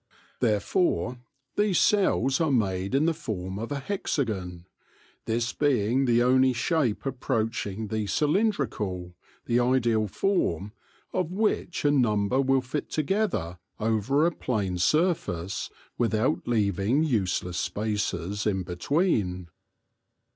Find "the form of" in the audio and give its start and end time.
3.05-3.71